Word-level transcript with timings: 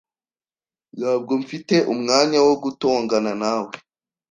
Ntabwo 0.97 1.31
mfite 1.43 1.75
umwanya 1.93 2.39
wo 2.45 2.55
gutongana 2.63 3.31
nawe. 3.41 3.73